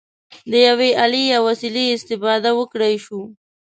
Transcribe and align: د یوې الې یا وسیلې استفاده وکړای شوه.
د 0.51 0.53
یوې 0.67 0.89
الې 1.03 1.23
یا 1.33 1.39
وسیلې 1.47 1.85
استفاده 1.97 2.51
وکړای 2.55 2.95
شوه. 3.05 3.23